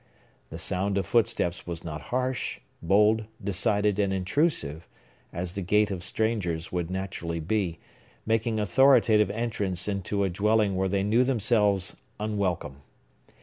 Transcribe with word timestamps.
The 0.49 0.57
sound 0.57 0.97
of 0.97 1.05
footsteps 1.05 1.67
was 1.67 1.83
not 1.83 2.01
harsh, 2.09 2.57
bold, 2.81 3.25
decided, 3.39 3.99
and 3.99 4.11
intrusive, 4.11 4.87
as 5.31 5.53
the 5.53 5.61
gait 5.61 5.91
of 5.91 6.03
strangers 6.03 6.71
would 6.71 6.89
naturally 6.89 7.39
be, 7.39 7.77
making 8.25 8.59
authoritative 8.59 9.29
entrance 9.29 9.87
into 9.87 10.23
a 10.23 10.29
dwelling 10.31 10.75
where 10.75 10.89
they 10.89 11.03
knew 11.03 11.23
themselves 11.23 11.95
unwelcome. 12.19 12.81